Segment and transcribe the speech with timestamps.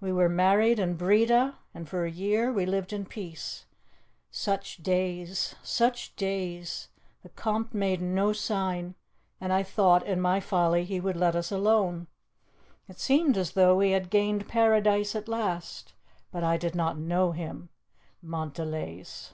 [0.00, 3.66] We were married in Breda, and for a year we lived in peace.
[4.30, 6.88] Such days such days!
[7.24, 8.94] The Conte made no sign,
[9.40, 12.06] and I thought, in my folly, he would let us alone.
[12.88, 15.94] It seemed as though we had gained paradise at last;
[16.30, 17.70] but I did not know him
[18.22, 19.32] Montdelys."